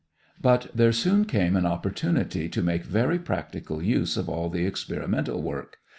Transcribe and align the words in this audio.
But 0.41 0.71
there 0.73 0.91
soon 0.93 1.25
came 1.25 1.55
an 1.55 1.67
opportunity 1.67 2.49
to 2.49 2.63
make 2.63 2.85
very 2.85 3.19
practical 3.19 3.83
use 3.83 4.17
of 4.17 4.27
all 4.29 4.49
the 4.49 4.65
experimental 4.65 5.39
work. 5.43 5.77